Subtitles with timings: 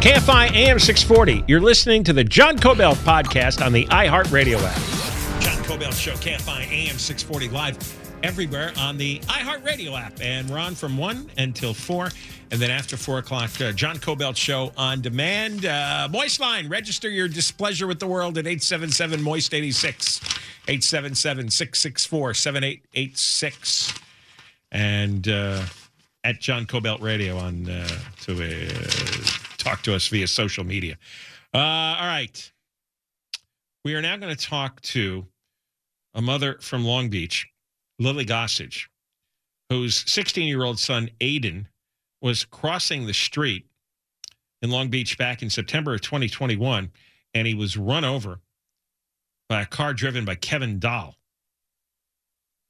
[0.00, 1.44] KFI AM 640.
[1.46, 5.42] You're listening to the John Kobylt podcast on the iHeartRadio app.
[5.42, 7.76] John Kobylt Show, KFI AM 640 live
[8.22, 10.18] everywhere on the iHeartRadio app.
[10.22, 12.08] And we're on from 1 until 4.
[12.50, 15.66] And then after 4 o'clock, uh, John Kobylt Show on demand.
[15.66, 20.20] Uh, Moist Line, register your displeasure with the world at 877 Moist 86.
[20.66, 23.94] 877 664 7886.
[24.72, 25.62] And uh,
[26.24, 27.86] at John Kobylt Radio on uh,
[28.22, 30.96] to uh, talk to us via social media.
[31.54, 32.52] Uh, all right.
[33.84, 35.26] We are now going to talk to
[36.14, 37.46] a mother from Long Beach,
[37.98, 38.86] Lily Gossage,
[39.68, 41.66] whose 16 year old son, Aiden,
[42.20, 43.66] was crossing the street
[44.62, 46.90] in Long Beach back in September of 2021,
[47.34, 48.40] and he was run over
[49.48, 51.16] by a car driven by Kevin Dahl.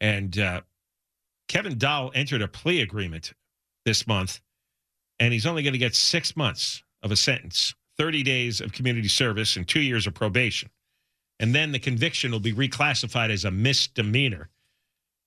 [0.01, 0.63] And uh,
[1.49, 3.33] Kevin Dahl entered a plea agreement
[3.85, 4.41] this month
[5.21, 9.09] and he's only going to get six months of a sentence, 30 days of community
[9.09, 10.71] service, and two years of probation.
[11.39, 14.49] And then the conviction will be reclassified as a misdemeanor.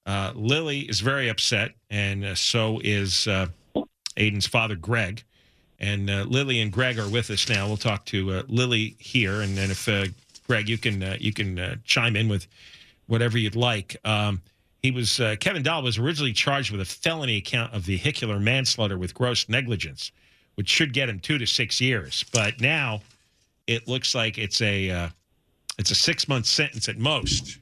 [0.05, 3.47] Uh, Lily is very upset, and uh, so is uh,
[4.17, 5.23] Aiden's father, Greg.
[5.79, 7.67] And uh, Lily and Greg are with us now.
[7.67, 10.05] We'll talk to uh, Lily here, and then if uh,
[10.47, 12.47] Greg, you can you can chime in with
[13.07, 13.95] whatever you'd like.
[14.05, 14.41] Um,
[14.83, 18.97] he was uh, Kevin Dahl was originally charged with a felony count of vehicular manslaughter
[18.97, 20.11] with gross negligence,
[20.55, 22.25] which should get him two to six years.
[22.33, 23.01] But now
[23.65, 25.09] it looks like it's a uh,
[25.79, 27.57] it's a six month sentence at most.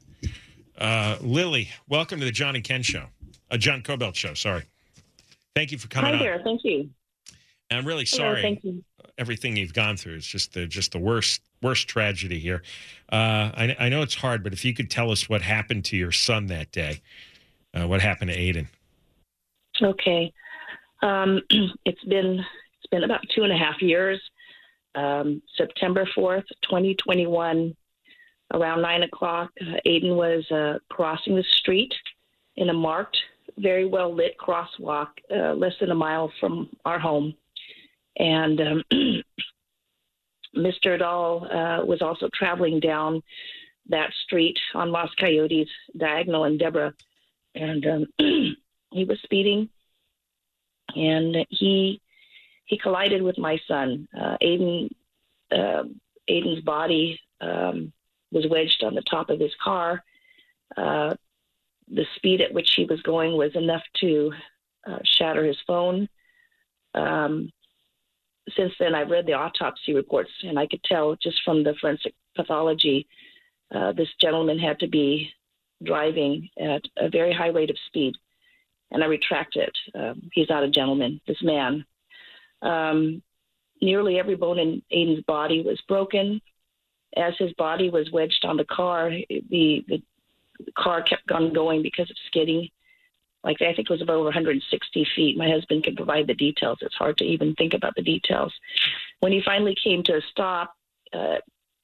[0.79, 3.05] Uh, Lily, welcome to the John and Ken show,
[3.51, 4.33] a John Kobylt show.
[4.33, 4.63] Sorry,
[5.55, 6.13] thank you for coming.
[6.15, 6.43] Hi there, on.
[6.43, 6.89] thank you.
[7.69, 8.41] I'm really Hello, sorry.
[8.41, 8.83] thank you.
[9.17, 12.62] Everything you've gone through is just the just the worst worst tragedy here.
[13.12, 15.97] Uh, I, I know it's hard, but if you could tell us what happened to
[15.97, 17.01] your son that day,
[17.73, 18.67] uh, what happened to Aiden?
[19.81, 20.34] Okay,
[21.01, 21.41] um,
[21.85, 24.22] it's been it's been about two and a half years.
[24.95, 27.75] Um, September fourth, twenty twenty one,
[28.53, 29.51] around nine o'clock,
[29.85, 31.94] Aiden was uh, crossing the street
[32.57, 33.17] in a marked,
[33.57, 37.34] very well lit crosswalk, uh, less than a mile from our home,
[38.17, 38.83] and um,
[40.55, 40.99] Mr.
[40.99, 43.22] Dahl uh, was also traveling down
[43.89, 46.94] that street on Los Coyotes, Diagonal and Deborah,
[47.55, 48.05] and um,
[48.91, 49.69] he was speeding,
[50.95, 52.01] and he
[52.66, 54.08] he collided with my son.
[54.17, 54.90] Uh, Aiden
[55.52, 55.84] uh,
[56.29, 57.91] Aiden's body um,
[58.31, 60.03] was wedged on the top of his car.
[60.78, 61.16] Uh,
[61.90, 64.31] the speed at which he was going was enough to
[64.87, 66.08] uh, shatter his phone.
[66.93, 67.52] Um,
[68.55, 72.14] since then, I've read the autopsy reports, and I could tell just from the forensic
[72.35, 73.08] pathology,
[73.73, 75.32] uh, this gentleman had to be
[75.84, 78.16] driving at a very high rate of speed.
[78.91, 79.76] And I retract it.
[79.96, 81.85] Um, he's not a gentleman, this man.
[82.61, 83.22] Um,
[83.82, 86.41] nearly every bone in Aiden's body was broken.
[87.16, 90.02] As his body was wedged on the car, the, the
[90.78, 92.70] car kept on going because of skidding.
[93.43, 95.38] Like I think it was about over 160 feet.
[95.38, 96.78] My husband can provide the details.
[96.82, 98.53] It's hard to even think about the details.
[99.20, 100.73] When he finally came to a stop,
[101.14, 101.38] uh,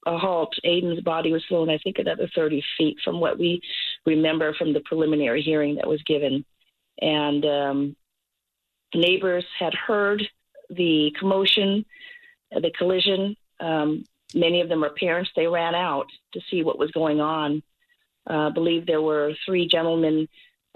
[0.06, 3.60] a halt, Aiden's body was flown, I think, another 30 feet from what we
[4.06, 6.44] remember from the preliminary hearing that was given.
[7.00, 7.96] And um,
[8.94, 10.22] neighbors had heard
[10.70, 11.84] the commotion,
[12.50, 13.36] the collision.
[13.60, 14.04] Um,
[14.34, 15.30] many of them are parents.
[15.34, 17.62] They ran out to see what was going on.
[18.28, 20.28] Uh, I believe there were three gentlemen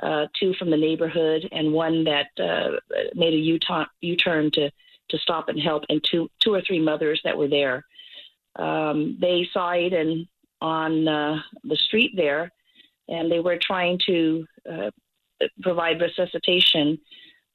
[0.02, 2.78] uh, two from the neighborhood, and one that uh,
[3.14, 4.70] made a U-turn, U-turn to
[5.10, 7.84] to stop and help, and two two or three mothers that were there.
[8.56, 10.28] Um, they saw Aiden
[10.60, 12.50] on uh, the street there,
[13.08, 14.90] and they were trying to uh,
[15.60, 16.98] provide resuscitation.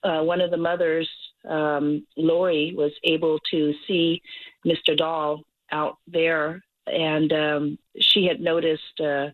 [0.04, 1.10] Uh, one of the mothers,
[1.50, 4.22] um, Lori, was able to see
[4.66, 4.96] Mr.
[4.96, 5.42] Dahl
[5.72, 9.28] out there, and um, she had noticed uh,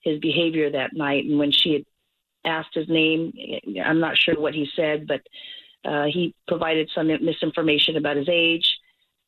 [0.00, 1.24] his behavior that night.
[1.24, 1.84] And when she had
[2.44, 3.32] asked his name.
[3.84, 5.20] I'm not sure what he said, but
[5.84, 8.66] uh, he provided some misinformation about his age.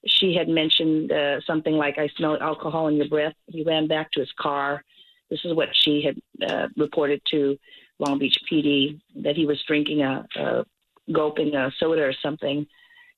[0.06, 3.34] She had mentioned uh, something like, I smell alcohol in your breath.
[3.46, 4.84] He ran back to his car.
[5.30, 7.56] This is what she had uh, reported to
[7.98, 10.64] Long Beach PD that he was drinking a, a
[11.12, 12.66] gulping a soda or something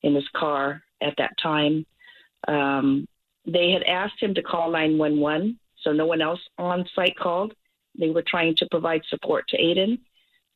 [0.03, 1.85] in his car at that time.
[2.49, 3.07] Um,
[3.47, 7.55] they had asked him to call 911, so no one else on site called.
[7.99, 9.99] They were trying to provide support to Aiden.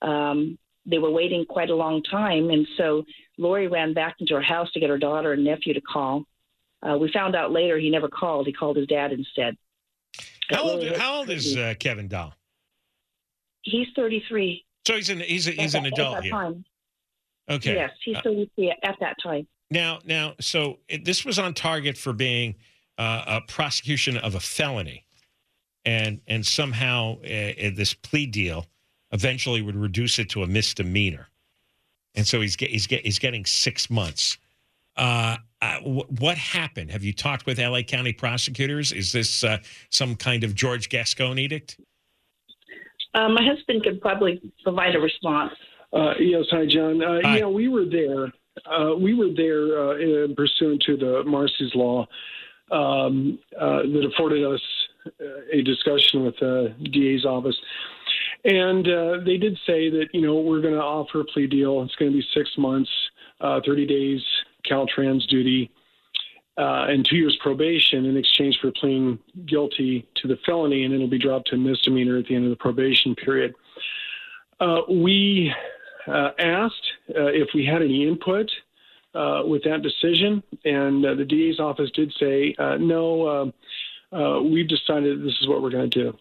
[0.03, 3.05] Um, they were waiting quite a long time, and so
[3.39, 6.25] Lori ran back into her house to get her daughter and nephew to call.
[6.83, 9.57] Uh, we found out later he never called; he called his dad instead.
[10.49, 10.97] How old?
[10.97, 12.35] How old is uh, Kevin Dahl?
[13.63, 14.65] He's thirty-three.
[14.87, 16.33] So he's an he's a, he's an adult here.
[16.33, 16.65] Time.
[17.49, 17.75] Okay.
[17.75, 19.47] Yes, he's uh, thirty-three at that time.
[19.71, 22.57] Now, now, so it, this was on target for being
[22.99, 25.05] uh, a prosecution of a felony
[25.85, 28.67] and and somehow uh, this plea deal
[29.13, 31.29] eventually would reduce it to a misdemeanor,
[32.15, 34.39] and so he's get, he's get, he's getting six months.
[34.97, 36.91] Uh, uh, what happened?
[36.91, 38.93] Have you talked with LA County prosecutors?
[38.93, 39.59] Is this uh,
[39.91, 41.79] some kind of George Gascon edict?
[43.15, 45.53] Uh, my husband could probably provide a response.
[45.93, 47.01] Uh, yes, hi, John.
[47.25, 47.39] Hi.
[47.39, 48.33] Yeah, we were there.
[48.97, 52.07] we were there in pursuant to the Marsy's law
[52.71, 54.61] um, that afforded us
[55.53, 57.57] a discussion with the DA's office.
[58.45, 61.83] And uh, they did say that, you know, we're going to offer a plea deal.
[61.83, 62.91] It's going to be six months,
[63.41, 64.23] uh, 30 days
[64.69, 65.71] Caltrans duty,
[66.57, 71.09] uh, and two years probation in exchange for pleading guilty to the felony, and it'll
[71.09, 73.55] be dropped to a misdemeanor at the end of the probation period.
[74.59, 75.53] Uh, we
[76.07, 78.51] uh, asked uh, if we had any input
[79.45, 83.53] with that decision, and the DA's office did say no
[84.13, 86.19] uh, we've decided this is what we're going to do.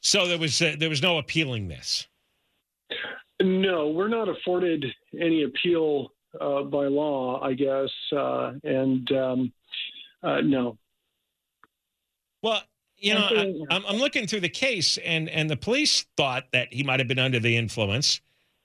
[0.00, 2.08] So there was uh, there was no appealing this.
[3.40, 4.84] No, we're not afforded
[5.18, 9.52] any appeal uh, by law, I guess, uh, and um,
[10.22, 10.78] uh, no.
[12.42, 12.62] Well,
[12.96, 13.28] you know,
[13.70, 17.08] I, am looking through the case, and and the police thought that he might have
[17.08, 18.20] been under the influence,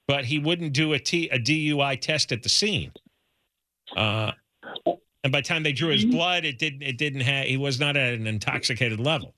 [0.07, 2.91] but he wouldn't do a, T, a DUI test at the scene.
[3.95, 4.31] Uh,
[5.27, 6.15] and by the time they drew his mm-hmm.
[6.15, 6.83] blood, it didn't.
[6.83, 7.47] It didn't have.
[7.47, 9.33] He was not at an intoxicated level.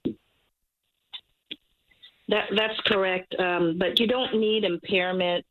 [2.27, 3.35] That that's correct.
[3.39, 5.43] Um, but you don't need impairment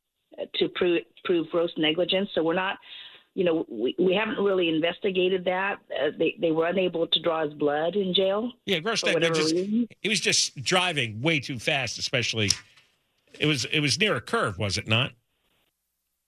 [0.55, 2.31] to prove prove gross negligence.
[2.37, 2.79] So we're not.
[3.35, 5.79] You know, we, we haven't really investigated that.
[5.91, 8.53] Uh, they they were unable to draw his blood in jail.
[8.65, 9.51] Yeah, gross negligence.
[9.51, 12.53] He was just driving way too fast, especially.
[13.41, 15.11] It was it was near a curve, was it not?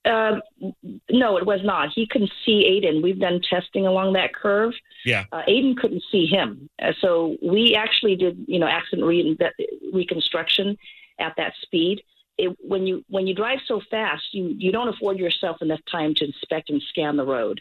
[0.03, 0.41] Um,
[1.09, 1.89] no, it was not.
[1.93, 3.03] He couldn't see Aiden.
[3.03, 4.73] We've done testing along that curve.
[5.05, 5.25] Yeah.
[5.31, 6.69] Uh, Aiden couldn't see him.
[6.81, 9.37] Uh, so we actually did, you know, accident re-
[9.93, 10.77] reconstruction
[11.19, 12.01] at that speed.
[12.37, 16.15] It, when you when you drive so fast, you you don't afford yourself enough time
[16.15, 17.59] to inspect and scan the road.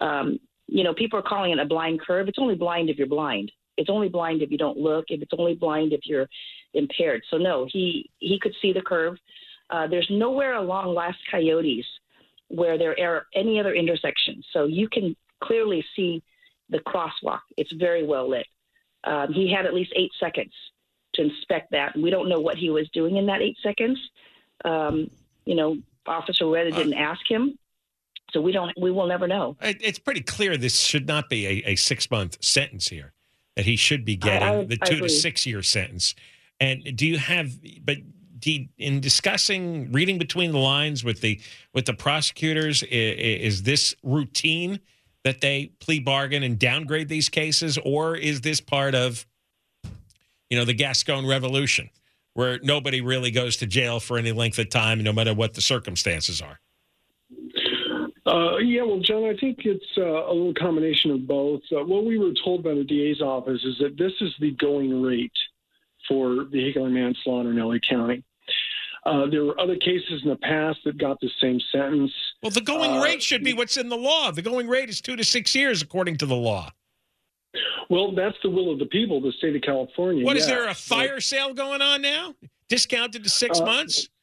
[0.00, 2.28] Um, you know, people are calling it a blind curve.
[2.28, 3.52] It's only blind if you're blind.
[3.76, 5.04] It's only blind if you don't look.
[5.08, 6.28] If it's only blind if you're
[6.74, 7.22] impaired.
[7.30, 9.16] So no, he he could see the curve.
[9.70, 11.84] Uh, there's nowhere along Las Coyotes
[12.48, 14.46] where there are any other intersections.
[14.52, 16.22] So you can clearly see
[16.70, 17.40] the crosswalk.
[17.56, 18.46] It's very well lit.
[19.04, 20.52] Um, he had at least eight seconds
[21.14, 21.96] to inspect that.
[21.96, 23.98] We don't know what he was doing in that eight seconds.
[24.64, 25.10] Um,
[25.44, 27.58] you know, Officer Reda didn't uh, ask him,
[28.32, 28.72] so we don't.
[28.80, 29.56] We will never know.
[29.60, 33.12] It's pretty clear this should not be a, a six month sentence here.
[33.56, 36.14] That he should be getting I, I, the two to six year sentence.
[36.60, 37.52] And do you have?
[37.84, 37.98] But
[38.46, 41.40] in discussing reading between the lines with the
[41.74, 44.80] with the prosecutors is, is, this routine
[45.24, 49.26] that they plea bargain and downgrade these cases or is this part of
[50.50, 51.90] you know the gascon revolution
[52.38, 55.60] where nobody really goes to jail for any length of time, no matter what the
[55.60, 56.60] circumstances are?
[58.24, 61.62] Uh, yeah, well, John, I think it's uh, a little combination of both.
[61.72, 65.02] Uh, what we were told by the DA's office is that this is the going
[65.02, 65.32] rate
[66.06, 68.22] for vehicular manslaughter in LA County.
[69.06, 72.12] Uh, there were other cases in the past that got the same sentence.
[72.42, 74.30] Well, the going uh, rate should be what's in the law.
[74.30, 76.70] The going rate is two to six years, according to the law.
[77.88, 80.24] Well, that's the will of the people, the state of California.
[80.24, 80.42] What yeah.
[80.42, 82.34] is there a fire sale going on now?
[82.68, 84.08] Discounted to six uh, months?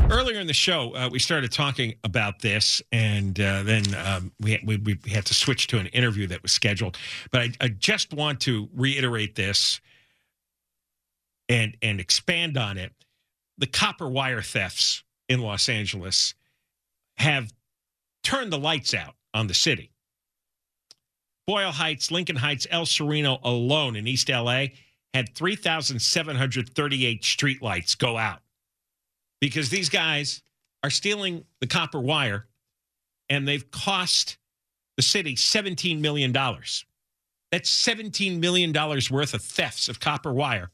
[0.10, 4.60] Earlier in the show, uh, we started talking about this, and uh, then um, we,
[4.66, 6.98] we, we, had to switch to an interview that was scheduled.
[7.32, 9.82] But I, I just want to reiterate this
[11.50, 12.92] and and expand on it
[13.58, 16.36] the copper wire thefts in Los Angeles
[17.18, 17.52] have
[18.24, 19.92] turned the lights out on the city.
[21.48, 24.66] Boyle Heights, Lincoln Heights, El Sereno alone in East LA
[25.14, 28.42] had 3,738 streetlights go out
[29.40, 30.42] because these guys
[30.84, 32.46] are stealing the copper wire
[33.30, 34.38] and they've cost
[34.98, 36.34] the city $17 million.
[36.34, 40.70] That's $17 million worth of thefts of copper wire.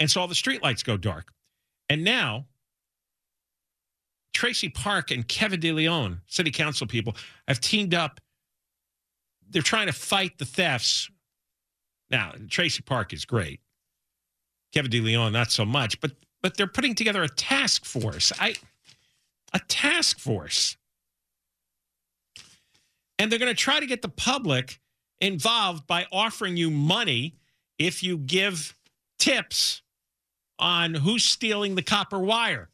[0.00, 1.32] And so all the streetlights go dark.
[1.90, 2.46] And now,
[4.34, 7.16] Traci Park and Kevin De Leon, city council people,
[7.48, 8.20] have teamed up.
[9.50, 11.10] They're trying to fight the thefts.
[12.10, 13.60] Now, Traci Park is great.
[14.72, 18.32] Kevin De Leon, not so much, but but they're putting together a task force.
[18.38, 18.54] I
[19.52, 20.76] a task force.
[23.18, 24.80] And they're going to try to get the public
[25.20, 27.34] involved by offering you money
[27.78, 28.76] if you give
[29.18, 29.82] tips
[30.58, 32.68] on who's stealing the copper wire.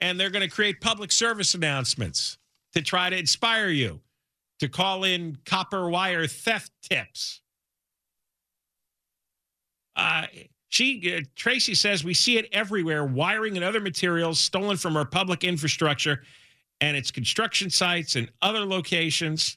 [0.00, 2.38] And they're going to create public service announcements
[2.74, 4.00] to try to inspire you
[4.60, 7.40] to call in copper wire theft tips.
[9.96, 10.26] Uh,
[10.68, 15.04] she uh, Traci says we see it everywhere wiring and other materials stolen from our
[15.04, 16.22] public infrastructure
[16.80, 19.56] and its construction sites and other locations.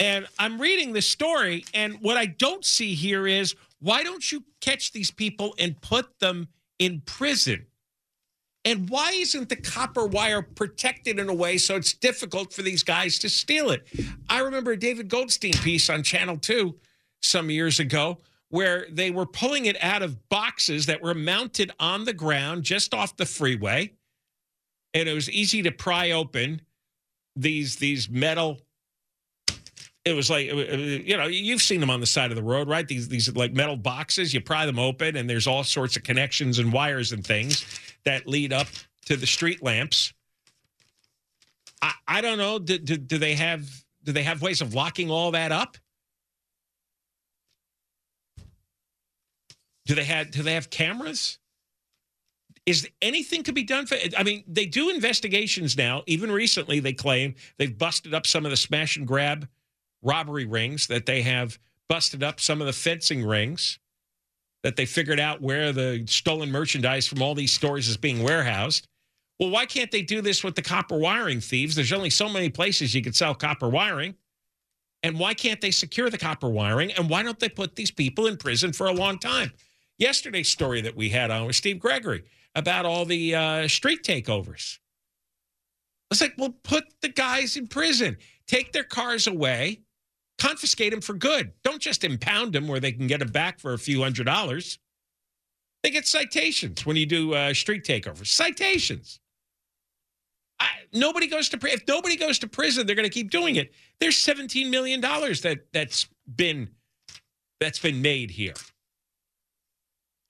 [0.00, 4.44] And I'm reading this story, and what I don't see here is why don't you
[4.60, 7.66] catch these people and put them in prison?
[8.64, 12.82] And why isn't the copper wire protected in a way so it's difficult for these
[12.82, 13.86] guys to steal it?
[14.28, 16.74] I remember a David Goldstein piece on Channel 2
[17.20, 18.18] some years ago
[18.48, 22.94] where they were pulling it out of boxes that were mounted on the ground just
[22.94, 23.92] off the freeway.
[24.94, 26.62] And it was easy to pry open
[27.36, 28.60] these these metal
[30.04, 32.42] it was like uh, uh, you know you've seen them on the side of the
[32.42, 35.96] road right these these like metal boxes you pry them open and there's all sorts
[35.96, 37.66] of connections and wires and things
[38.04, 38.66] that lead up
[39.06, 40.12] to the street lamps.
[41.82, 43.68] I, I don't know do, do, do they have
[44.02, 45.76] do they have ways of locking all that up?
[49.86, 51.38] Do they have do they have cameras?
[52.66, 56.02] Is anything to be done for i mean they do investigations now.
[56.06, 59.48] Even recently they claim they've busted up some of the smash and grab
[60.04, 61.58] robbery rings, that they have
[61.88, 63.78] busted up some of the fencing rings,
[64.64, 68.88] that they figured out where the stolen merchandise from all these stores is being warehoused.
[69.38, 71.74] Well, why can't they do this with the copper wiring thieves?
[71.76, 74.14] There's only so many places you could sell copper wiring.
[75.02, 76.92] And why can't they secure the copper wiring?
[76.92, 79.52] And why don't they put these people in prison for a long time?
[79.98, 84.78] Yesterday's story that we had on with Steve Gregory about all the uh, street takeovers.
[86.10, 88.16] It's like, well, put the guys in prison,
[88.46, 89.80] take their cars away,
[90.44, 91.52] confiscate them for good.
[91.62, 94.78] Don't just impound them where they can get them back for a few hundred dollars.
[95.82, 98.26] They get citations when you do uh, street takeovers.
[98.26, 99.20] Citations.
[100.60, 103.72] I, nobody goes to if nobody goes to prison, they're going to keep doing it.
[104.00, 106.68] There's 17 million dollars that that's been
[107.60, 108.54] that's been made here.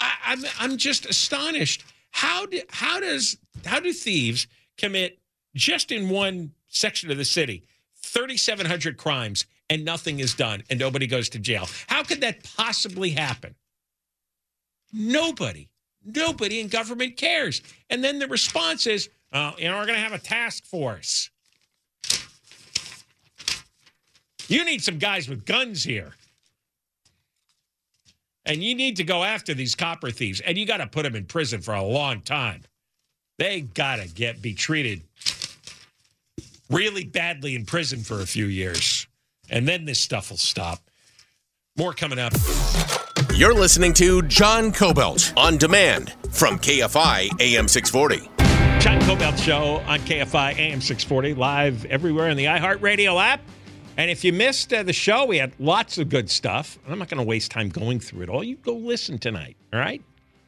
[0.00, 1.85] I, I'm I'm just astonished.
[2.12, 4.47] How do how does how do thieves
[4.78, 5.18] commit
[5.56, 7.64] just in one section of the city
[8.02, 11.68] 3,700 crimes and nothing is done and nobody goes to jail?
[11.87, 13.54] How could that possibly happen?
[14.92, 15.68] Nobody,
[16.04, 17.62] nobody in government cares.
[17.90, 21.30] And then the response is, uh, you know, we're going to have a task force.
[24.49, 26.12] You need some guys with guns here.
[28.47, 30.40] And you need to go after these copper thieves.
[30.40, 32.62] And you got to put them in prison for a long time.
[33.38, 35.02] They got to get be treated
[36.71, 39.06] really badly in prison for a few years.
[39.50, 40.80] And then this stuff will stop.
[41.76, 42.32] More coming up.
[43.34, 48.30] You're listening to John Kobylt on demand from KFI AM 640.
[48.80, 53.40] John Kobylt Show on KFI AM 640, live everywhere in the iHeartRadio app.
[53.96, 56.78] And if you missed uh, the show, we had lots of good stuff.
[56.88, 58.44] I'm not going to waste time going through it all.
[58.44, 60.02] You go listen tonight, all right?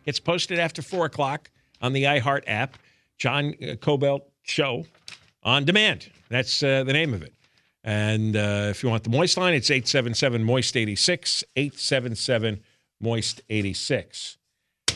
[0.04, 1.50] It's posted after 4 o'clock
[1.80, 2.76] on the iHeart app.
[3.18, 4.84] John uh, Kobylt Show
[5.42, 6.10] on demand.
[6.28, 7.32] That's uh, the name of it.
[7.86, 12.60] And uh, if you want the Moist line, it's 877 Moist 86, 877
[13.00, 14.38] Moist 86.
[14.88, 14.92] Uh,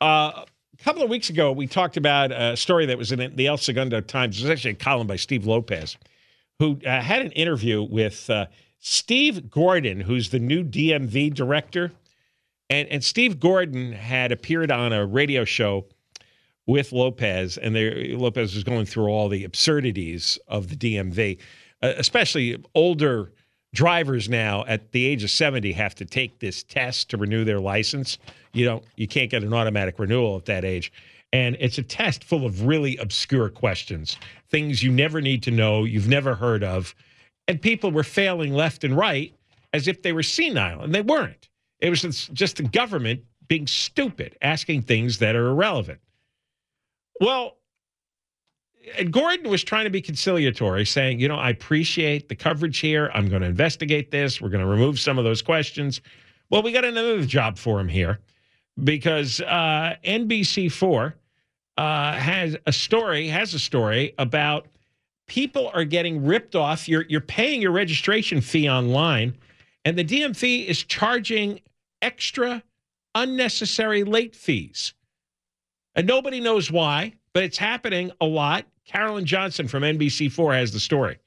[0.00, 0.46] a
[0.78, 4.00] couple of weeks ago, we talked about a story that was in the El Segundo
[4.00, 4.38] Times.
[4.38, 5.96] It was actually a column by Steve Lopez,
[6.60, 8.46] who uh, had an interview with uh,
[8.78, 11.90] Steve Gordon, who's the new DMV director.
[12.70, 15.86] And, and Steve Gordon had appeared on a radio show
[16.66, 17.74] with Lopez, and
[18.20, 21.38] Lopez was going through all the absurdities of the DMV,
[21.82, 23.32] uh, especially older
[23.72, 27.60] drivers now at the age of 70 have to take this test to renew their
[27.60, 28.18] license.
[28.52, 30.92] You don't you can't get an automatic renewal at that age.
[31.32, 34.16] And it's a test full of really obscure questions,
[34.48, 36.94] things you never need to know, you've never heard of.
[37.46, 39.32] And people were failing left and right
[39.72, 41.48] as if they were senile, and they weren't.
[41.78, 46.00] It was just the government being stupid, asking things that are irrelevant.
[47.20, 47.58] Well,
[48.98, 53.10] and Gordon was trying to be conciliatory, saying, you know, I appreciate the coverage here.
[53.14, 54.40] I'm going to investigate this.
[54.40, 56.00] We're going to remove some of those questions.
[56.48, 58.18] Well, we got another job for him here
[58.82, 61.12] because uh, NBC4
[61.76, 64.66] uh, has a story, has a story about
[65.28, 66.88] people are getting ripped off.
[66.88, 69.36] You're, you're paying your registration fee online,
[69.84, 71.60] and the DMV is charging
[72.00, 72.62] extra
[73.14, 74.94] unnecessary late fees.
[75.94, 78.66] And nobody knows why, but it's happening a lot.
[78.86, 81.18] Carolyn Johnson from NBC4 has the story.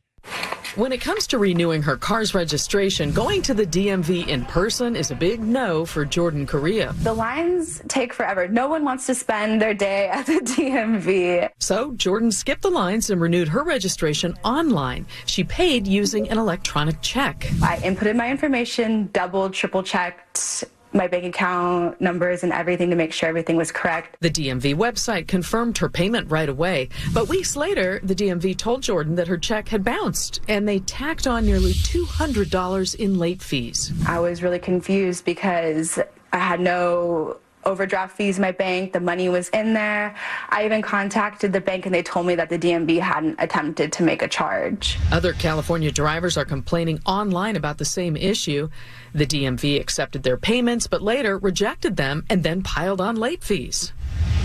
[0.76, 5.12] When it comes to renewing her car's registration, going to the DMV in person is
[5.12, 6.94] a big no for Jordan Correa.
[7.04, 8.48] The lines take forever.
[8.48, 11.50] No one wants to spend their day at the DMV.
[11.60, 15.06] So Jordan skipped the lines and renewed her registration online.
[15.28, 17.46] She paid using an electronic check.
[17.62, 23.14] I inputted my information, double, triple checked my bank account numbers and everything to make
[23.14, 24.18] sure everything was correct.
[24.20, 29.16] The DMV website confirmed her payment right away, but weeks later, the DMV told Jordan
[29.16, 33.92] that her check had bounced and they tacked on nearly $200 in late fees.
[34.08, 36.00] I was really confused because
[36.32, 38.94] I had no overdraft fees my bank.
[38.94, 40.16] The money was in there.
[40.50, 44.04] I even contacted the bank and they told me that the DMV hadn't attempted to
[44.04, 44.98] make a charge.
[45.12, 48.70] Other California drivers are complaining online about the same issue.
[49.14, 53.94] The DMV accepted their payments but later rejected them and then piled on late fees.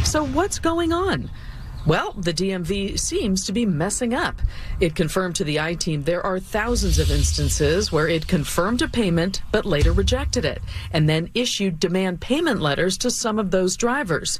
[0.05, 1.31] So what's going on?
[1.89, 4.43] Well, the DMV seems to be messing up.
[4.79, 8.89] It confirmed to the I team there are thousands of instances where it confirmed a
[8.89, 10.61] payment but later rejected it
[10.93, 14.39] and then issued demand payment letters to some of those drivers.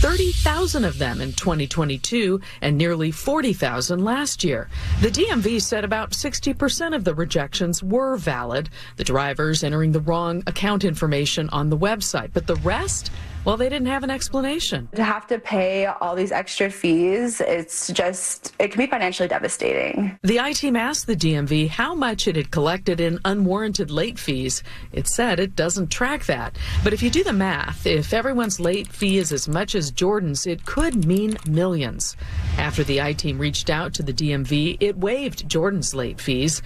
[0.00, 4.68] 30,000 of them in 2022 and nearly 40,000 last year.
[5.00, 10.42] The DMV said about 60% of the rejections were valid, the drivers entering the wrong
[10.48, 13.12] account information on the website, but the rest
[13.48, 14.90] Well, they didn't have an explanation.
[14.94, 20.18] To have to pay all these extra fees, it's just, it can be financially devastating.
[20.22, 24.62] The I team asked the DMV how much it had collected in unwarranted late fees.
[24.92, 26.58] It said it doesn't track that.
[26.84, 30.46] But if you do the math, if everyone's late fee is as much as Jordan's,
[30.46, 32.18] it could mean millions.
[32.58, 36.60] After the I team reached out to the DMV, it waived Jordan's late fees.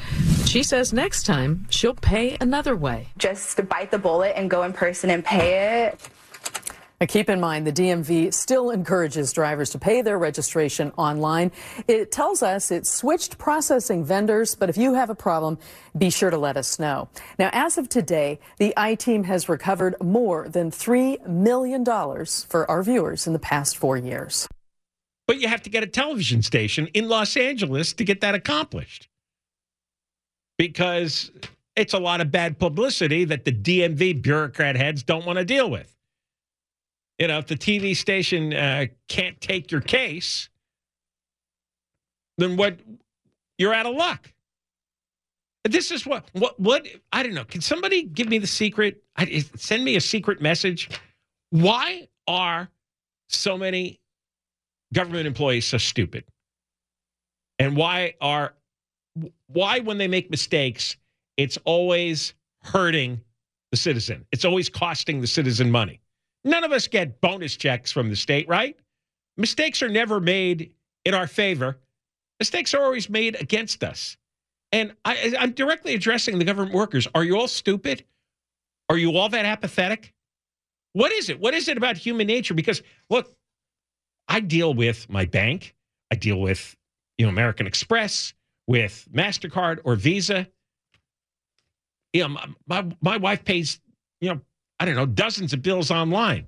[0.47, 3.07] She says next time she'll pay another way.
[3.18, 6.11] Just bite the bullet and go in person and pay it.
[7.03, 11.51] Now keep in mind, the DMV still encourages drivers to pay their registration online.
[11.88, 15.59] It tells us it switched processing vendors, but if you have a problem,
[15.99, 17.09] be sure to let us know.
[17.41, 22.85] Now, as of today, the I team has recovered more than $3 million for our
[22.85, 24.47] viewers in the past four years.
[25.27, 29.09] But you have to get a television station in Los Angeles to get that accomplished
[30.57, 31.33] because
[31.75, 35.69] it's a lot of bad publicity that the DMV bureaucrat heads don't want to deal
[35.69, 35.91] with
[37.18, 40.48] you know, if the TV station uh, can't take your case,
[42.38, 42.81] then what?
[43.59, 44.33] You're out of luck.
[45.64, 47.44] This is what what what I don't know.
[47.44, 49.03] Can somebody give me the secret?
[49.16, 50.90] I, send me a secret message.
[51.51, 52.68] Why are
[53.29, 54.01] so many
[54.92, 56.25] government employees so stupid?
[57.61, 58.55] And why are
[59.46, 60.96] why when they make mistakes,
[61.37, 63.20] it's always hurting
[63.70, 64.27] the citizen.
[64.33, 66.02] It's always costing the citizen money.
[66.44, 68.76] None of us get bonus checks from the state, right?
[69.37, 70.72] Mistakes are never made
[71.05, 71.78] in our favor.
[72.40, 74.16] Mistakes are always made against us.
[74.72, 77.07] And I, am directly addressing the government workers.
[77.14, 78.05] Are you all stupid?
[78.88, 80.12] Are you all that apathetic?
[80.94, 81.40] What is it?
[81.40, 82.55] What is it about human nature?
[82.55, 83.35] Because look,
[84.28, 85.74] I deal with my bank.
[86.11, 86.76] I deal with,
[87.18, 88.35] you know, American Express,
[88.66, 90.46] with MasterCard or Visa.
[92.12, 93.81] You know, my, my wife pays,
[94.20, 94.40] you know,
[94.83, 96.45] I don't know, dozens of bills online.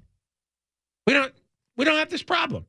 [1.07, 1.33] We don't
[1.77, 2.66] we don't have this problem.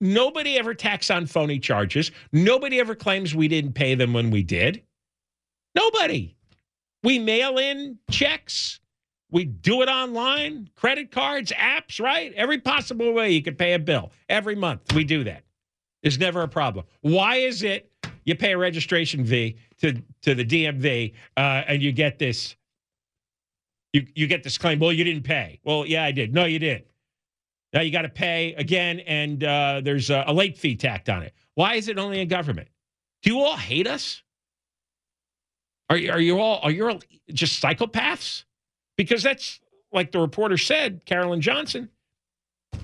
[0.00, 2.12] Nobody ever tacks on phony charges.
[2.32, 4.84] Nobody ever claims we didn't pay them when we did.
[5.74, 6.36] Nobody.
[7.02, 8.78] We mail in checks.
[9.32, 12.32] We do it online, credit cards, apps, right?
[12.34, 14.94] Every possible way you could pay a bill every month.
[14.94, 15.42] We do that.
[16.04, 16.86] There's never a problem.
[17.00, 17.90] Why is it
[18.24, 22.54] you pay a registration fee to, to the DMV uh, and you get this
[23.92, 24.78] you you get this claim.
[24.78, 25.60] Well, you didn't pay.
[25.64, 26.34] Well, yeah, I did.
[26.34, 26.86] No, you didn't.
[27.72, 31.22] Now you got to pay again, and uh, there's a, a late fee tacked on
[31.22, 31.34] it.
[31.54, 32.68] Why is it only in government?
[33.22, 34.22] Do you all hate us?
[35.90, 37.00] Are you, are you all are you all
[37.32, 38.44] just psychopaths?
[38.96, 39.60] Because that's
[39.92, 41.88] like the reporter said, Carolyn Johnson.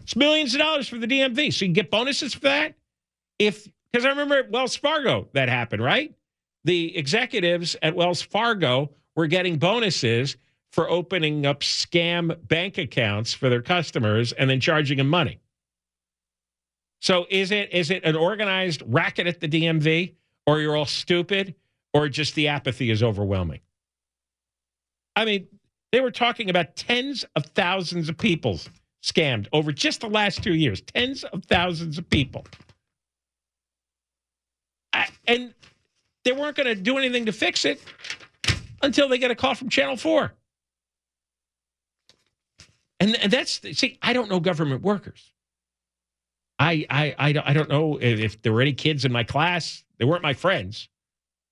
[0.03, 2.75] It's millions of dollars for the DMV, so you get bonuses for that.
[3.39, 6.15] If because I remember at Wells Fargo that happened, right?
[6.65, 10.37] The executives at Wells Fargo were getting bonuses
[10.75, 15.39] for opening up scam bank accounts for their customers and then charging them money.
[17.01, 20.15] So is it is it an organized racket at the DMV
[20.49, 21.55] or you're all stupid
[21.93, 23.61] or just the apathy is overwhelming?
[25.15, 25.47] I mean,
[25.93, 28.59] they were talking about tens of thousands of people
[29.01, 32.45] scammed over just the last 2 years, tens of thousands of people.
[34.93, 35.55] I, and
[36.25, 37.81] they weren't going to do anything to fix it
[38.83, 40.33] until they get a call from Channel 4.
[43.05, 45.31] And, and that's see, I don't know government workers.
[46.59, 49.25] I I I don't, I don't know if, if there were any kids in my
[49.25, 49.85] class.
[49.99, 50.89] They weren't my friends.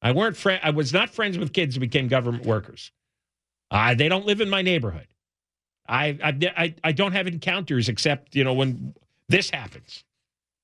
[0.01, 0.43] I weren't.
[0.47, 2.91] I was not friends with kids who became government workers.
[3.71, 5.09] Uh, they don't live in my neighborhood.
[5.87, 8.95] I, I I I don't have encounters except you know when
[9.29, 10.05] this happens.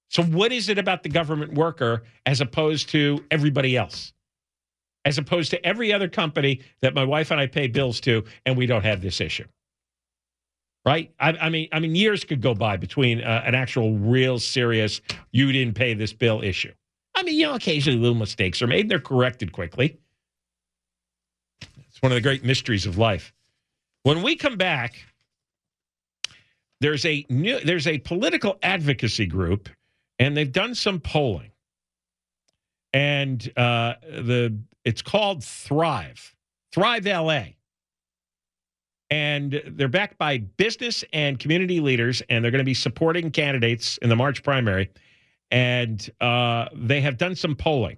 [0.08, 4.14] So what is it about the government worker as opposed to everybody else?
[5.04, 8.56] As opposed to every other company that my wife and I pay bills to, and
[8.56, 9.44] we don't have this issue
[10.84, 11.12] right?
[11.18, 15.00] I, I, mean, I mean, years could go by between uh, an actual, real, serious
[15.32, 16.72] "you didn't pay this bill" issue.
[17.14, 19.98] I mean, you know, occasionally little mistakes are made; they're corrected quickly.
[21.60, 23.32] It's one of the great mysteries of life.
[24.04, 25.04] When we come back,
[26.80, 29.68] there's a new, there's a political advocacy group,
[30.18, 31.50] and they've done some polling,
[32.92, 36.34] and uh, the it's called Thrive,
[36.72, 37.57] Thrive LA
[39.10, 43.98] and they're backed by business and community leaders, and they're going to be supporting candidates
[43.98, 44.90] in the March primary.
[45.50, 47.96] And uh, they have done some polling,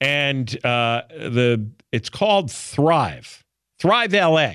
[0.00, 3.44] and uh, the it's called Thrive,
[3.78, 4.54] Thrive LA,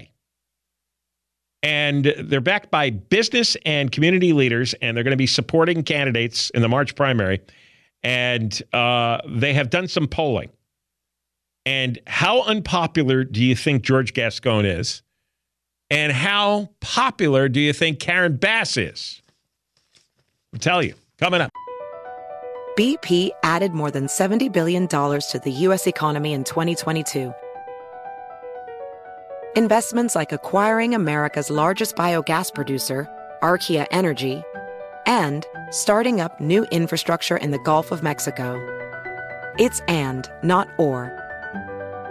[1.62, 6.50] and they're backed by business and community leaders, and they're going to be supporting candidates
[6.52, 7.42] in the March primary.
[8.02, 10.50] And uh, they have done some polling.
[11.66, 15.04] And how unpopular do you think George Gascon is?
[15.92, 19.22] And how popular do you think Karen Bass is?
[20.54, 20.96] I'll tell you.
[21.18, 21.52] Coming up.
[22.78, 25.86] BP added more than $70 billion to the U.S.
[25.86, 27.34] economy in 2022.
[29.56, 33.06] Investments like acquiring America's largest biogas producer,
[33.42, 34.44] Archaea Energy,
[35.06, 38.58] and starting up new infrastructure in the Gulf of Mexico.
[39.58, 41.19] It's and, not or.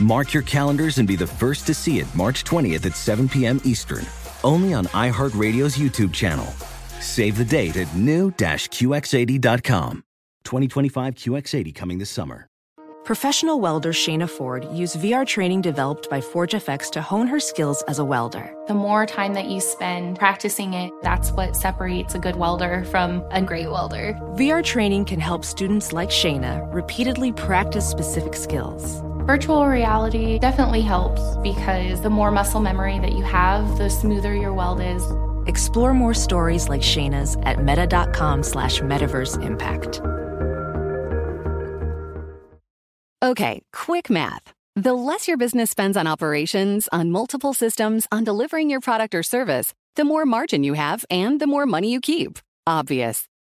[0.00, 3.60] Mark your calendars and be the first to see it March 20th at 7 p.m.
[3.64, 4.06] Eastern,
[4.44, 6.46] only on iHeartRadio's YouTube channel.
[7.00, 10.04] Save the date at new-QX80.com.
[10.44, 12.46] 2025 QX80 coming this summer.
[13.04, 17.98] Professional welder Shayna Ford used VR training developed by ForgeFX to hone her skills as
[17.98, 18.54] a welder.
[18.68, 23.24] The more time that you spend practicing it, that's what separates a good welder from
[23.30, 24.12] a great welder.
[24.34, 29.02] VR training can help students like Shayna repeatedly practice specific skills.
[29.28, 34.54] Virtual reality definitely helps because the more muscle memory that you have, the smoother your
[34.54, 35.04] weld is.
[35.46, 40.00] Explore more stories like Shayna's at meta.com slash metaverse impact.
[43.22, 44.54] Okay, quick math.
[44.76, 49.22] The less your business spends on operations, on multiple systems, on delivering your product or
[49.22, 52.38] service, the more margin you have and the more money you keep.
[52.66, 53.27] Obvious.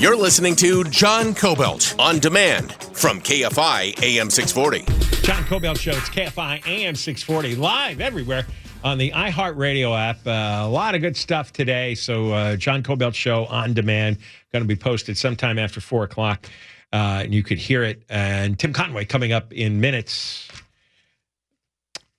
[0.00, 4.86] You're listening to John Kobylt on demand from KFI AM 640.
[5.26, 5.90] John Kobylt Show.
[5.90, 8.46] It's KFI AM 640 live everywhere
[8.82, 10.26] on the iHeartRadio app.
[10.26, 11.94] Uh, a lot of good stuff today.
[11.94, 14.16] So, uh, John Kobylt Show on demand
[14.52, 16.46] going to be posted sometime after four o'clock,
[16.94, 18.02] uh, and you could hear it.
[18.08, 20.48] And Tim Conway coming up in minutes.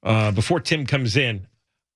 [0.04, 1.48] Uh, before Tim comes in,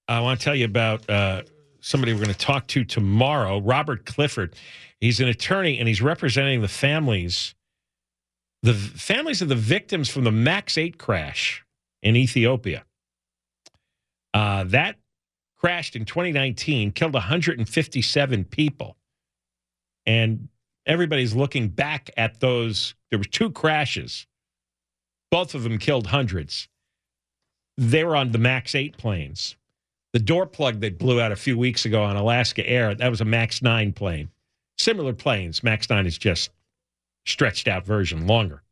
[0.07, 1.43] I want to tell you about uh,
[1.86, 4.56] somebody we're going to talk to tomorrow, Robert Clifford.
[5.00, 7.54] He's an attorney and he's representing the families,
[8.63, 11.63] the families of the victims from the MAX 8 crash
[12.02, 12.84] in Ethiopia.
[14.34, 14.95] Uh, that
[15.58, 18.98] crashed in 2019, killed 157 people.
[20.08, 20.50] And
[20.88, 22.95] everybody's looking back at those.
[23.12, 24.26] There were two crashes,
[25.30, 26.67] both of them killed hundreds.
[27.78, 29.56] They were on the MAX 8 planes.
[30.15, 33.19] The door plug that blew out a few weeks ago on Alaska Air, that was
[33.19, 34.30] a MAX 9 plane
[34.78, 35.62] similar planes.
[35.62, 36.51] Max 9 is just
[37.25, 38.63] stretched out version, longer.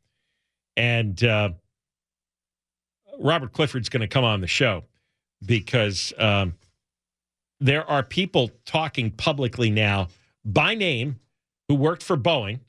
[0.77, 1.49] And uh,
[3.19, 4.86] Robert Clifford's going to come on the show
[5.45, 6.53] because um,
[7.60, 10.08] there are people talking publicly now
[10.45, 11.19] by name
[11.67, 12.62] who worked for Boeing.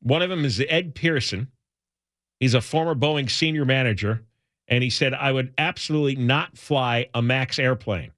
[0.00, 1.48] One of them is Ed Pearson.
[2.38, 4.22] He's a former Boeing senior manager.
[4.68, 8.10] And he said, I would absolutely not fly a MAX airplane.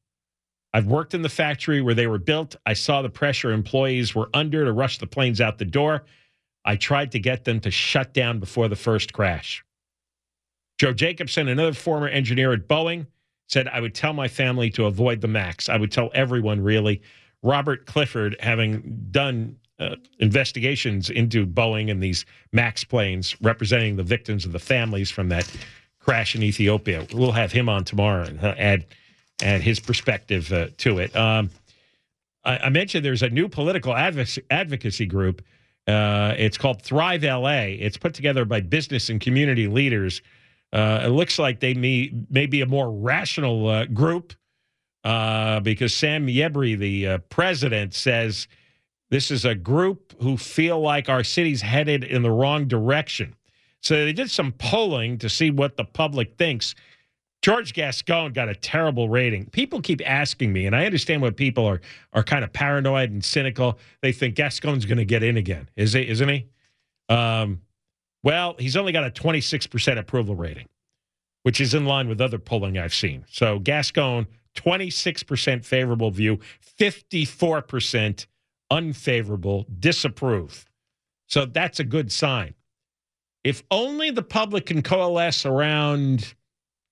[0.72, 2.56] I've worked in the factory where they were built.
[2.66, 6.04] I saw the pressure employees were under to rush the planes out the door.
[6.64, 9.64] I tried to get them to shut down before the first crash.
[10.78, 13.06] Joe Jacobson, another former engineer at Boeing,
[13.48, 15.68] said, I would tell my family to avoid the MAX.
[15.68, 17.02] I would tell everyone, really.
[17.42, 24.44] Robert Clifford, having done uh, investigations into Boeing and these MAX planes, representing the victims
[24.44, 25.50] of the families from that
[26.09, 27.07] crash in Ethiopia.
[27.12, 28.87] We'll have him on tomorrow and uh, add
[29.42, 31.14] add his perspective uh, to it.
[31.14, 31.51] Um,
[32.47, 35.42] I, I mentioned there's a new political advoc- advocacy group.
[35.87, 37.77] Uh, it's called Thrive LA.
[37.79, 40.23] It's put together by business and community leaders.
[40.73, 44.33] Uh, it looks like they may, may be a more rational uh, group
[45.05, 48.49] uh, because Sam Yebri, the president, says
[49.11, 53.35] this is a group who feel like our city's headed in the wrong direction.
[53.82, 56.74] So they did some polling to see what the public thinks.
[57.42, 59.46] George Gascon got a terrible rating.
[59.46, 61.80] People keep asking me, and I understand what people are
[62.12, 63.78] are kind of paranoid and cynical.
[64.02, 66.08] They think Gascon's going to get in again, is he?
[66.08, 66.46] Isn't he?
[67.08, 67.60] Um,
[68.24, 70.66] well, he's only got a 26% approval rating,
[71.44, 73.24] which is in line with other polling I've seen.
[73.30, 76.40] So Gascon, 26% favorable view,
[76.78, 78.26] 54%
[78.70, 80.66] unfavorable, disapprove.
[81.28, 82.54] So that's a good sign.
[83.44, 86.35] If only the public can coalesce around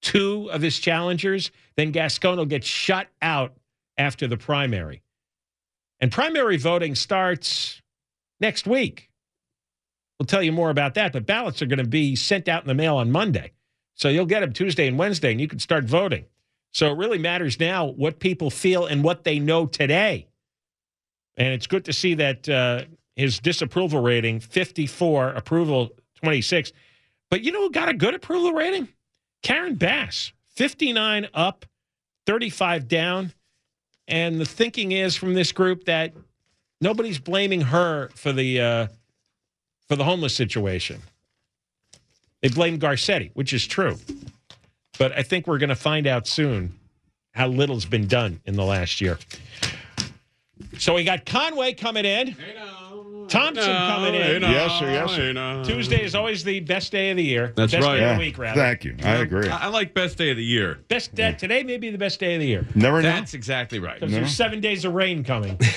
[0.02, 3.54] two of his challengers, then Gascon will get shut out
[3.98, 5.02] after the primary.
[6.00, 7.80] And primary voting starts
[8.40, 9.10] next week.
[10.18, 12.68] We'll tell you more about that, but ballots are going to be sent out in
[12.68, 13.52] the mail on Monday.
[13.94, 16.26] So you'll get them Tuesday and Wednesday, and you can start voting.
[16.72, 20.28] So it really matters now what people feel and what they know today.
[21.36, 26.72] And it's good to see that uh, his disapproval rating, 54, approval 26.
[27.30, 28.88] But you know who got a good approval rating?
[29.42, 31.66] Karen Bass, 59 up,
[32.26, 33.32] 35 down.
[34.08, 36.12] And the thinking is from this group that
[36.80, 38.86] nobody's blaming her for the uh,
[39.88, 41.02] for the homeless situation.
[42.42, 43.98] They blame Garcetti, which is true.
[44.98, 46.74] But I think we're going to find out soon
[47.34, 49.18] how little's been done in the last year.
[50.78, 52.36] So we got Conway coming in.
[53.28, 54.42] Thompson No, coming in.
[54.42, 55.26] no, Yes, sir, yes, sir.
[55.28, 55.64] hey, no.
[55.64, 57.52] Tuesday is always the best day of the year.
[57.56, 57.98] That's best right.
[57.98, 58.60] Day of the week, rather.
[58.60, 58.96] Thank you.
[59.02, 59.48] I agree.
[59.48, 60.78] I, I like best day of the year.
[60.88, 61.38] Best day, mm.
[61.38, 62.66] today may be the best day of the year.
[62.74, 63.08] Never know.
[63.08, 63.98] That's exactly right.
[64.00, 65.58] Because there's seven days of rain coming.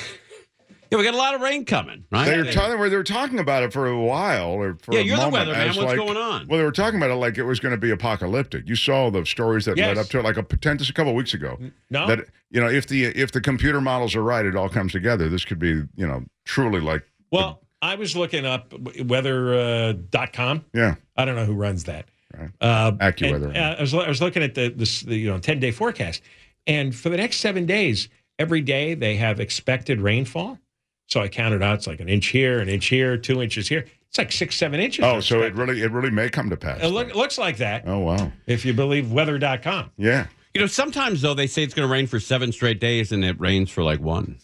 [0.92, 2.26] Yeah, we got a lot of rain coming, right?
[2.28, 2.82] They were talking.
[2.82, 5.50] They were talking about it for a while, or for Yeah, a you're the moment,
[5.50, 5.68] weatherman.
[5.68, 6.48] What's like- going on?
[6.48, 8.68] Well, they were talking about it like it was going to be apocalyptic.
[8.68, 11.12] You saw the stories that led up to it, like a ten just a couple
[11.12, 11.60] of weeks ago.
[11.92, 12.08] No.
[12.08, 15.30] that you know, if the if the computer models are right, it all comes together.
[15.30, 18.74] This could be, you know, truly like Well, I was looking up
[19.06, 20.66] weather.com.
[20.74, 22.06] yeah, I don't know who runs that.
[22.38, 22.50] Right.
[22.62, 23.48] Uh, AccuWeather.
[23.48, 25.72] and, uh, I was I was looking at the this the, you know ten day
[25.72, 26.22] forecast,
[26.68, 30.60] and for the next seven days, every day they have expected rainfall.
[31.08, 33.86] So I counted out; it's like an inch here, an inch here, two inches here.
[34.10, 35.06] It's like six, seven inches.
[35.06, 36.82] oh, so it really it really may come to pass.
[36.82, 39.92] It, look, it looks like that Oh wow, if you believe weather.com.
[39.98, 40.28] yeah.
[40.56, 43.24] You know, sometimes though they say it's going to rain for seven straight days, and
[43.24, 44.40] it rains for like one.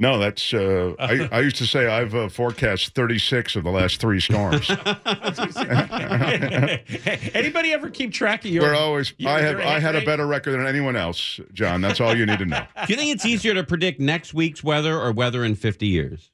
[0.00, 0.54] No, that's.
[0.54, 4.20] Uh, I, I used to say I've uh, forecast thirty six of the last three
[4.20, 4.70] storms.
[7.34, 8.62] Anybody ever keep track of your?
[8.62, 9.12] We're always.
[9.18, 9.58] your- I have.
[9.58, 11.80] I had a better record than anyone else, John.
[11.80, 12.64] That's all you need to know.
[12.86, 16.30] Do you think it's easier to predict next week's weather or weather in 50 years?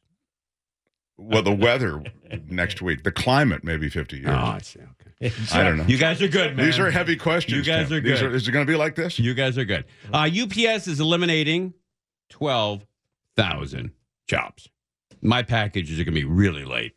[1.16, 2.02] Well, the weather
[2.48, 4.28] next week, the climate, maybe 50 years.
[4.28, 4.80] Oh, I see.
[4.80, 5.32] Okay.
[5.52, 5.84] I don't know.
[5.84, 6.66] You guys are good, man.
[6.66, 7.56] These are heavy questions.
[7.56, 7.98] You guys Tim.
[7.98, 8.34] are good.
[8.34, 9.18] is it going to be like this?
[9.18, 9.84] You guys are good.
[10.12, 11.72] Uh, UPS is eliminating
[13.36, 13.90] 12,000
[14.28, 14.68] jobs.
[15.22, 16.92] My packages are going to be really late.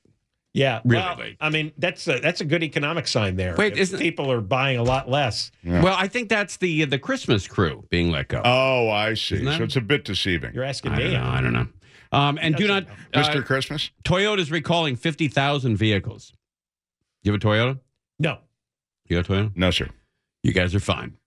[0.53, 1.37] Yeah, Really well, late.
[1.39, 3.55] I mean, that's a, that's a good economic sign there.
[3.55, 5.51] Wait, If isn't- people are buying a lot less?
[5.63, 8.41] Well, I think that's the the Christmas crew being let go.
[8.43, 9.45] Oh, I see.
[9.45, 10.55] So it's a bit deceiving.
[10.55, 11.03] You're asking I me.
[11.03, 11.29] don't know.
[11.29, 11.67] I don't know.
[12.11, 13.45] Um, and do not, uh, Mr.
[13.45, 13.91] Christmas?
[14.03, 16.33] Toyota's recalling 50,000 vehicles.
[17.21, 17.79] You have a Toyota?
[18.17, 18.39] No.
[19.07, 19.51] You got a Toyota?
[19.55, 19.89] No, sir.
[20.41, 21.17] You guys are fine.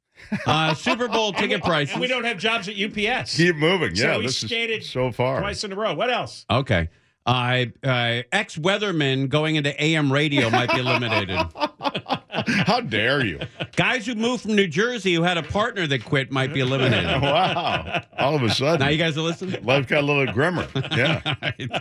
[0.47, 1.93] Uh, Super Bowl ticket prices.
[1.93, 3.37] And we don't have jobs at UPS.
[3.37, 3.95] Keep moving.
[3.95, 5.41] So Yeah, we this skated is so far.
[5.41, 5.95] twice in a row.
[5.95, 6.47] What else?
[6.51, 6.89] Okay.
[7.27, 11.39] Uh, uh, Ex weathermen going into AM radio might be eliminated.
[12.47, 13.41] How dare you?
[13.77, 17.07] Guys who moved from New Jersey who had a partner that quit might be eliminated.
[17.23, 18.03] wow.
[18.19, 18.81] All of a sudden.
[18.81, 19.65] Now you guys are listening?
[19.65, 20.69] Life got a little grimmer.
[20.75, 21.35] Yeah.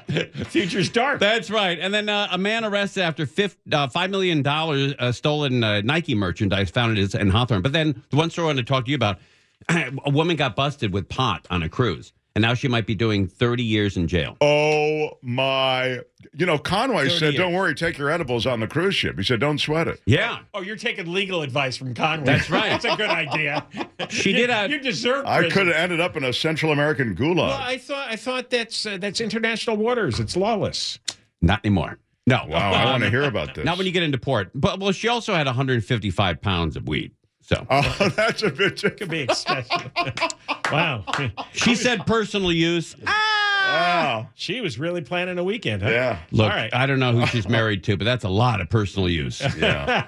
[0.45, 1.19] Future's dark.
[1.19, 1.79] That's right.
[1.79, 6.15] And then uh, a man arrested after fif- uh, $5 million uh, stolen uh, Nike
[6.15, 7.61] merchandise found in, his, in Hawthorne.
[7.61, 9.19] But then the one story I wanted to talk to you about
[9.69, 12.13] a woman got busted with pot on a cruise.
[12.35, 14.37] And now she might be doing 30 years in jail.
[14.39, 15.99] Oh, my.
[16.33, 17.35] You know, Conway said, years.
[17.35, 19.17] don't worry, take your edibles on the cruise ship.
[19.17, 19.99] He said, don't sweat it.
[20.05, 20.39] Yeah.
[20.53, 22.25] Oh, you're taking legal advice from Conway.
[22.25, 22.69] That's right.
[22.69, 23.65] That's a good idea.
[24.09, 25.25] She You- did a- You deserve.
[25.25, 27.35] I could have ended up in a Central American gulag.
[27.37, 30.19] Well, I thought I thought that's uh, that's international waters.
[30.19, 30.99] It's lawless.
[31.41, 31.97] Not anymore.
[32.27, 32.45] No.
[32.47, 33.65] wow, I want to hear about this.
[33.65, 34.51] Not when you get into port.
[34.53, 37.11] But well, she also had 155 pounds of weed.
[37.49, 38.79] So Oh, that's a bit.
[38.97, 39.91] Could be expensive.
[40.71, 41.03] wow.
[41.51, 42.95] she said personal use.
[43.07, 43.39] Ah,
[43.69, 44.29] Wow.
[44.35, 45.89] She was really planning a weekend, huh?
[45.89, 46.19] Yeah.
[46.31, 46.73] Look, All right.
[46.73, 49.41] I don't know who she's married to, but that's a lot of personal use.
[49.59, 50.05] Yeah.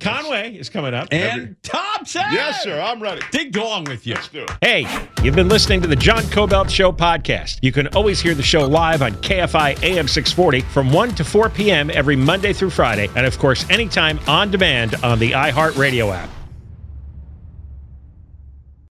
[0.00, 1.08] Conway is coming up.
[1.12, 2.22] And Thompson.
[2.32, 2.80] yes, sir.
[2.80, 3.22] I'm ready.
[3.30, 4.14] Dig along with you.
[4.14, 4.50] Let's do it.
[4.62, 4.86] Hey,
[5.22, 7.58] you've been listening to the John Kobylt Show podcast.
[7.62, 11.50] You can always hear the show live on KFI AM 640 from 1 to 4
[11.50, 11.90] p.m.
[11.90, 16.28] every Monday through Friday, and of course, anytime on demand on the iHeartRadio app.